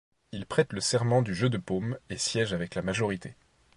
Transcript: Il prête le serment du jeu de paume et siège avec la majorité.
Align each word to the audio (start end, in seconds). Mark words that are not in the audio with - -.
Il 0.31 0.47
prête 0.47 0.73
le 0.73 0.81
serment 0.81 1.21
du 1.21 1.35
jeu 1.35 1.47
de 1.47 1.59
paume 1.59 1.95
et 2.09 2.17
siège 2.17 2.53
avec 2.55 2.73
la 2.73 2.81
majorité. 2.81 3.35